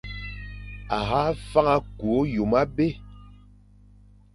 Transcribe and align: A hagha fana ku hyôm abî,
A 0.97 0.99
hagha 1.09 1.39
fana 1.51 1.75
ku 1.97 2.11
hyôm 2.29 2.53
abî, 2.61 2.87